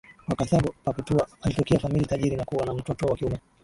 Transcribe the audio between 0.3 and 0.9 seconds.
Karthago